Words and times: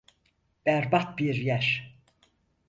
Berbat 0.65 1.17
bir 1.17 1.35
yer. 1.35 1.95